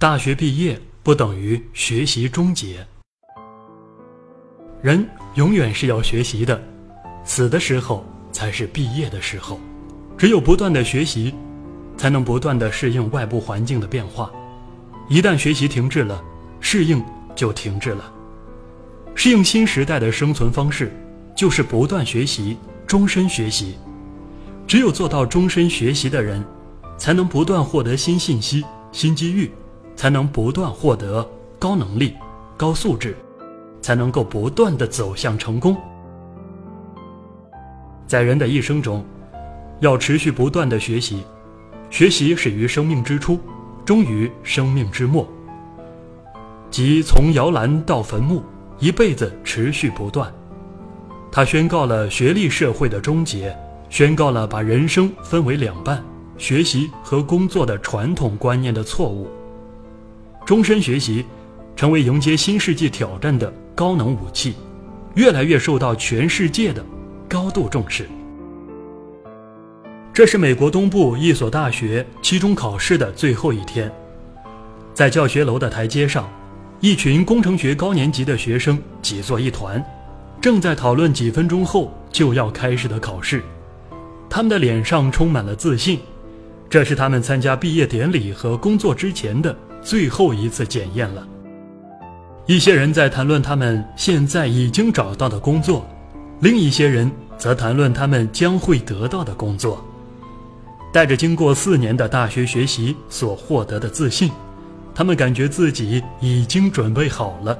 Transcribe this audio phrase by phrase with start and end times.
[0.00, 2.86] 大学毕业不等于学习终结。
[4.80, 6.58] 人永远是要学习的，
[7.22, 8.02] 死的时候
[8.32, 9.60] 才是毕业的时候。
[10.16, 11.34] 只有不断的学习，
[11.98, 14.32] 才能不断的适应外部环境的变化。
[15.10, 16.18] 一旦学习停滞了，
[16.60, 17.04] 适应
[17.36, 18.10] 就停滞了。
[19.14, 20.90] 适应新时代的生存方式，
[21.36, 22.56] 就是不断学习，
[22.86, 23.74] 终身学习。
[24.66, 26.42] 只有做到终身学习的人，
[26.96, 29.52] 才能不断获得新信息、新机遇，
[30.00, 31.28] 才能不断获得
[31.58, 32.14] 高能力、
[32.56, 33.14] 高素质，
[33.82, 35.76] 才能够不断的走向成功。
[38.06, 39.04] 在人的一生中，
[39.80, 41.22] 要持续不断的学习，
[41.90, 43.38] 学习始于生命之初，
[43.84, 45.28] 终于生命之末，
[46.70, 48.42] 即从摇篮到坟墓，
[48.78, 50.32] 一辈子持续不断。
[51.30, 53.54] 他宣告了学历社会的终结。
[53.90, 56.02] 宣告了把人生分为两半，
[56.38, 59.28] 学习和工作的传统观念的错误。
[60.50, 61.24] 终身学习，
[61.76, 64.56] 成为迎接新世纪挑战的高能武器，
[65.14, 66.84] 越来越受到全世界的
[67.28, 68.04] 高度重视。
[70.12, 73.88] 这是美国东部一所大学期中考试的最后一天，
[74.92, 76.28] 在教学楼的台阶上，
[76.80, 79.80] 一群工程学高年级的学生挤作一团，
[80.40, 83.40] 正在讨论几分钟后就要开始的考试。
[84.28, 86.00] 他们的脸上充满了自信，
[86.68, 91.26] 这是他们参加毕业典礼和工作之前的最后一次检验了。
[92.46, 95.86] 一些人在谈论他们现在已经找到的工作，
[96.40, 99.84] 另一些人则谈论他们将会得到的工作。
[100.92, 104.30] 带着经过四年的大学学习所获得的自信，
[104.94, 107.56] 他们感觉自己已经准备好了，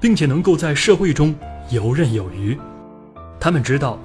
[0.00, 1.34] 并且能够在社会中
[1.70, 2.56] 游刃有余。
[3.40, 3.98] 他们知道。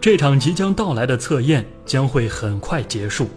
[0.00, 3.28] 这场即将到来的测验将会很快结束，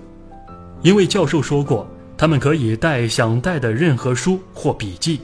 [0.83, 1.87] 因为教授说过，
[2.21, 5.21] 他们可以带想带的任何书或笔记，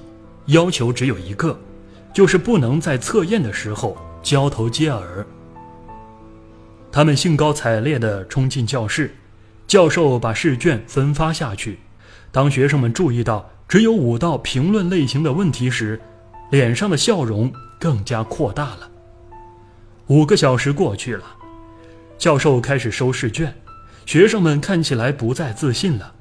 [0.48, 1.56] 要求只有一个，
[2.12, 5.24] 就是不能在测验的时候交头接耳。
[6.92, 9.16] 他们兴高采烈地冲进教室，
[9.68, 11.78] 教授把试卷分发下去。
[12.32, 16.02] 当学生们注意到只有五道评论类型的问题时，
[16.50, 18.90] 脸上的笑容更加扩大了。
[20.08, 21.24] 五个小时过去了，
[22.18, 23.54] 教授开始收试卷，
[24.08, 26.16] 学生们看起来不再自信了，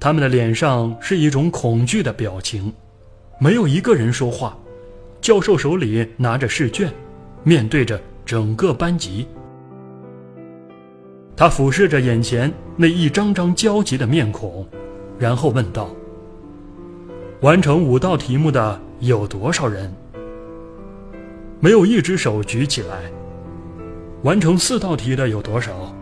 [0.00, 2.72] 他们的脸上是一种恐惧的表情，
[3.38, 4.56] 没有一个人说话。
[5.20, 6.90] 教授手里拿着试卷，
[7.44, 9.28] 面对着整个班级，
[11.36, 14.66] 他俯视着眼前那一张张焦急的面孔，
[15.18, 15.90] 然后问道
[17.42, 19.92] ：“完成五道题目的有多少人？”
[21.60, 23.02] 没有一只手举起来。
[24.22, 25.94] 完成四道题的有多少？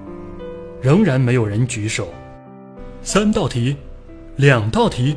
[0.80, 2.06] 仍然没有人举手。
[3.02, 3.76] 三道题，
[4.38, 5.16] 两道题，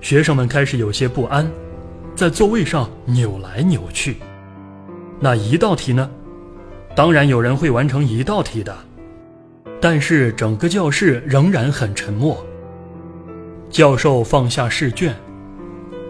[0.00, 1.48] 学生们开始有些不安，
[2.16, 4.16] 在座位上扭来扭去。
[5.20, 6.10] 那一道题呢？
[6.96, 8.76] 当然有人会完成一道题的，
[9.80, 12.44] 但是整个教室仍然很沉默。
[13.70, 15.14] 教授放下试卷，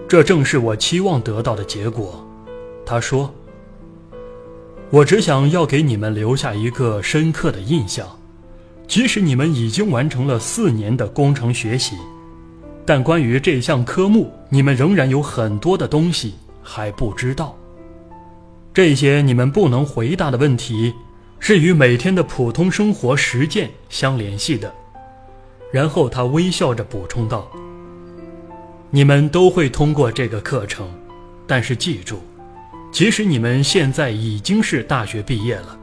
[0.08, 2.26] 这正是我期望得到的结果，
[2.86, 3.34] 他说。
[4.88, 8.08] 我只想要给你们留下一个深刻的印象，
[8.88, 11.96] 即使你们已经完成了四年的工程学习，
[12.86, 17.56] 但关于这项科目，你们仍然有很多的东西还不知道。
[18.72, 20.92] 这些你们不能回答的问题，
[21.38, 24.72] 是与每天的普通生活实践相联系的。
[25.72, 27.50] 然后他微笑着补充道
[28.90, 30.88] ：“你们都会通过这个课程，
[31.46, 32.22] 但是记住。”
[32.92, 35.76] 即使你们现在已经是大学毕业了，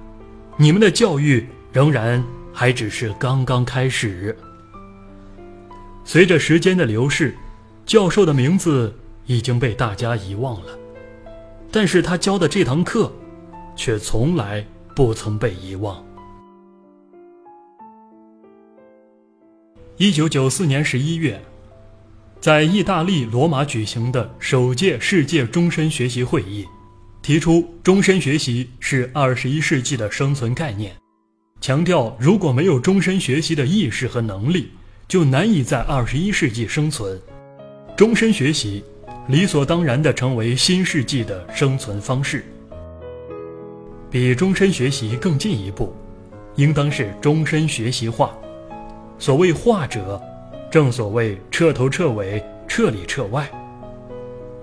[0.56, 2.24] 你们的教育仍然
[2.54, 4.38] 还只是刚刚开始。
[6.12, 7.34] 随着时间的流逝，
[7.86, 8.94] 教授的名字
[9.28, 10.78] 已经被大家遗忘了，
[11.72, 13.10] 但是他教的这堂课，
[13.78, 14.62] 却从来
[14.94, 16.06] 不曾被遗忘。
[19.96, 21.42] 一九九四年十一月，
[22.42, 26.68] 在意大利罗马举行的首届世界终身学习会议。
[27.22, 30.94] 提出终身学习是二十一世纪的生存概念，
[31.62, 34.72] 强调如果没有终身学习的意识和能力，
[35.12, 37.20] 就难以在二十一世纪生存。
[37.98, 38.82] 终身学习
[39.28, 42.46] 理所当然地成为新世纪的生存方式。
[44.10, 45.94] 比终身学习更进一步，
[46.56, 48.34] 应当是终身学习化。
[49.20, 50.18] 所谓化者，
[50.72, 53.52] 正所谓彻头彻尾、彻里彻外。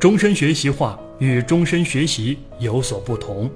[0.01, 0.99] 终身学习化。
[1.19, 3.51] 与终身学习有所不同，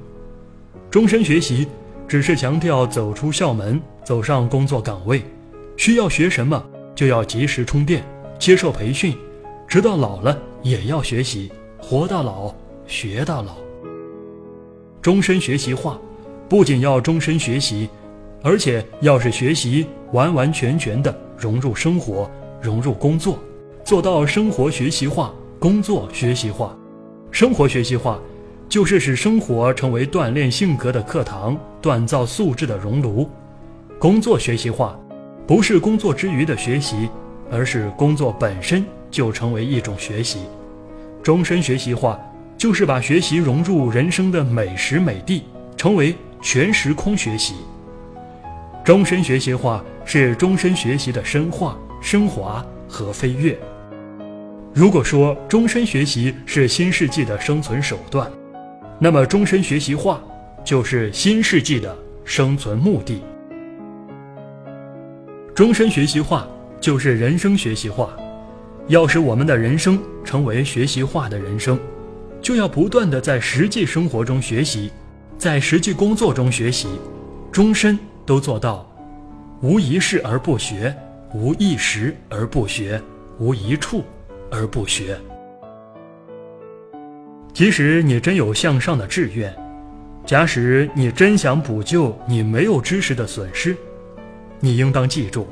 [0.91, 1.69] 终身学习
[2.09, 5.23] 只是强调走出校门，走上工作岗位，
[5.77, 6.61] 需要学什么
[6.95, 8.05] 就要及时充电，
[8.39, 9.17] 接受培训，
[9.67, 12.55] 直到老了也要学习，活到老
[12.87, 13.57] 学到老。
[15.01, 15.99] 终身学习化，
[16.49, 17.89] 不仅要终身学习，
[18.43, 22.31] 而且要是学习完完全全的融入生活，
[22.61, 23.39] 融入工作，
[23.83, 26.77] 做到生活学习化、工作学习化。
[27.31, 28.21] 生活学习化，
[28.69, 33.27] 就是使生活成为锻炼性格的课堂，锻造素质的熔炉；
[33.99, 34.97] 工作学习化，
[35.47, 37.09] 不是工作之余的学习，
[37.51, 40.39] 而是工作本身就成为一种学习；
[41.23, 42.19] 终身学习化，
[42.57, 45.43] 就是把学习融入人生的每时每地，
[45.77, 47.55] 成为全时空学习。
[48.85, 53.59] 终身学习化是终身学习的深化、升华和飞跃。
[54.73, 58.31] 如果说终身学习是新世纪的生存手段，
[58.99, 60.23] 那么终身学习化
[60.65, 63.23] 就是新世纪的生存目的。
[65.55, 66.49] 终身学习化
[66.81, 68.17] 就是人生学习化，
[68.89, 71.79] 要使我们的人生成为学习化的人生，
[72.41, 74.91] 就要不断的在实际生活中学习，
[75.37, 76.89] 在实际工作中学习，
[77.53, 78.91] 终身都做到
[79.61, 80.95] 无一事而不学，
[81.35, 83.01] 无一时而不学，
[83.39, 84.03] 无一处。
[84.55, 85.19] 而不学。
[87.55, 89.51] 即使你真有向上的志愿，
[90.27, 93.75] 假使你真想补救你没有知识的损失，
[94.65, 95.49] 你应当记住，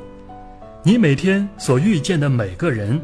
[0.85, 3.01] 你每天所遇见的每个人，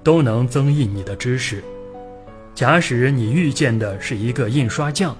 [0.00, 1.60] 都能增益你的知识。
[2.54, 5.16] 假使你遇见的是一个印刷匠，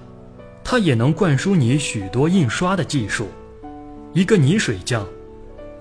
[0.63, 3.25] 他也能灌输你许多印刷的技术；
[4.13, 5.05] 一个泥水匠，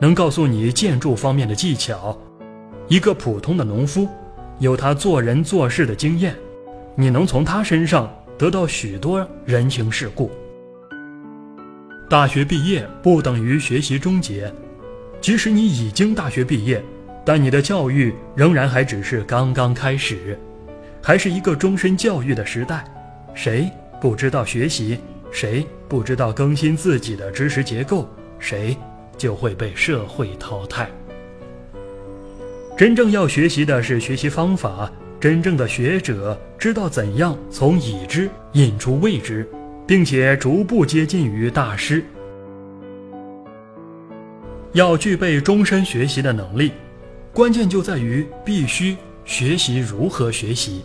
[0.00, 2.18] 能告诉你建筑方面的技巧；
[2.88, 4.08] 一个普通的农夫。
[4.58, 6.34] 有他做人做事的经验，
[6.96, 10.28] 你能从他身上得到许多人情世故。
[12.10, 14.52] 大学毕业不等于学习终结，
[15.20, 16.82] 即使你已经大学毕业，
[17.24, 20.36] 但你的教育仍然还只是刚刚开始，
[21.00, 22.84] 还是一个终身教育的时代。
[23.32, 23.70] 谁
[24.00, 24.98] 不知道学习，
[25.30, 28.08] 谁不知道更新自己的知识结构，
[28.40, 28.76] 谁
[29.16, 30.90] 就会被社会淘汰。
[32.76, 34.90] 真正要学习的是学习方法，
[35.20, 39.48] 真正的学者知道怎样从已知引出未知，
[39.90, 42.04] 并且逐步接近于大师。
[44.72, 46.70] 要具备终身学习的能力，
[47.34, 50.84] 关键就在于必须学习如何学习。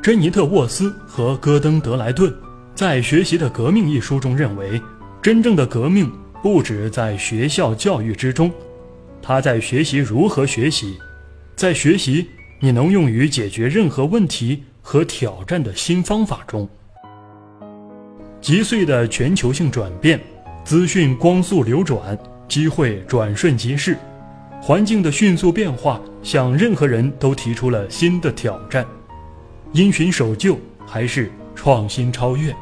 [0.00, 2.32] 珍妮特·沃斯和戈登·德莱顿
[2.76, 4.80] 在《学习的革命》一书中认为，
[5.20, 6.08] 真正的革命
[6.44, 8.48] 不止在学校教育之中。
[9.20, 10.96] 他在学习如何学习，
[11.56, 12.28] 在学习
[12.60, 16.68] 你能用于解决任何问题和挑战的新方法中。
[18.46, 20.20] 急碎的全球性转变，
[20.64, 22.16] 资讯光速流转，
[22.46, 23.98] 机会转瞬即逝，
[24.62, 28.86] 环境的迅速变化向任何人都提出了新的挑战。
[29.72, 30.56] 因循守旧
[30.86, 32.54] 还是创新超越，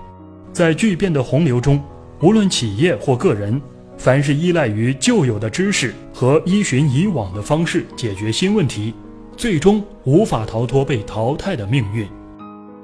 [0.54, 1.78] 在巨变的洪流中，
[2.22, 3.60] 无论企业或个人。
[3.98, 8.94] 凡是依赖于旧有的知识和依循以往的方式解决新问题，
[9.36, 12.08] 最终无法逃脱被淘汰的命运。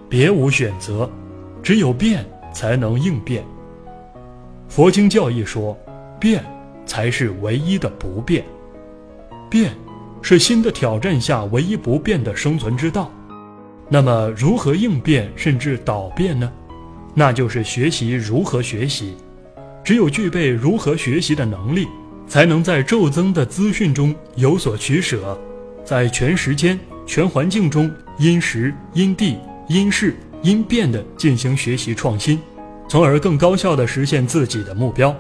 [0.06, 1.10] 别无选择，
[1.62, 3.44] 只有变才能应变。
[4.68, 5.76] 佛经教义说，
[6.18, 6.44] 变
[6.86, 8.44] 才是唯一的不变，
[9.48, 9.72] 变
[10.22, 13.10] 是新的挑战下唯一不变的生存之道。
[13.88, 16.50] 那么，如何应变甚至导变呢？
[17.14, 19.16] 那就是学习如何学习。
[19.82, 21.88] 只有具备如何学习的能力，
[22.28, 25.36] 才能在骤增的资讯中有所取舍，
[25.84, 29.38] 在全时间、全环境中因时、因地、
[29.68, 32.40] 因事、因变地进行学习创新，
[32.88, 35.14] 从而更高效地实现自己的目标。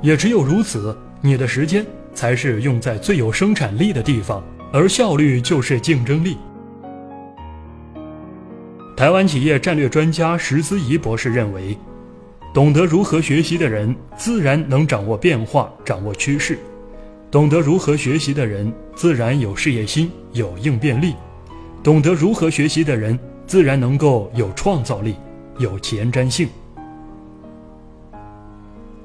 [0.00, 1.84] 也只有如此，你的时间
[2.14, 6.36] 才是用在最有生产力的地方，而效率就是竞争力。
[8.96, 11.76] 台湾企业战略专家石思怡博士认为。
[12.52, 16.56] 懂得如何学习的人，自然能掌握变化、掌握趋势；
[17.30, 21.12] 懂得如何学习的人，自然有事业心、有应变力；
[21.80, 23.16] 懂得如何学习的人，
[23.50, 25.16] 自然能够有创造力、
[25.58, 26.48] 有前瞻性。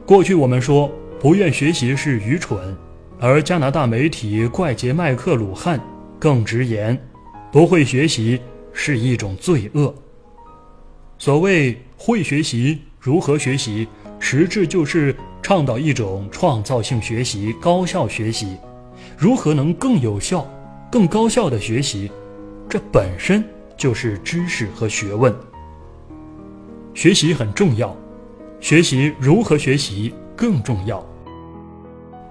[0.05, 0.87] 过去我们说
[1.19, 2.77] 不愿学习是愚蠢，
[3.19, 5.81] 而加拿大媒体怪杰麦克鲁汉
[6.19, 6.95] 更直言，
[7.51, 8.39] 不会学习
[8.71, 9.91] 是一种罪恶。
[11.17, 12.79] 所谓会学习。
[12.99, 13.87] 如何学习，
[14.19, 18.55] 实质就是倡导一种创造性学习、高效学习。
[19.17, 20.47] 如何能更有效、
[20.91, 22.11] 更高效的学习，
[22.69, 23.43] 这本身
[23.77, 25.33] 就是知识和学问。
[26.93, 27.95] 学习很重要，
[28.59, 31.05] 学习如何学习更重要。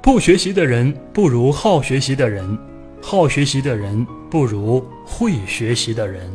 [0.02, 2.58] 不学习的人不如好学习的人，
[3.00, 6.30] 好学习的人不如会学习的人。